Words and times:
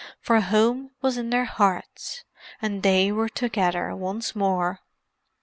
For 0.19 0.39
home 0.41 0.89
was 1.03 1.15
in 1.15 1.29
their 1.29 1.45
hearts, 1.45 2.23
and 2.59 2.81
they 2.81 3.11
were 3.11 3.29
together 3.29 3.95
once 3.95 4.35
more. 4.35 4.79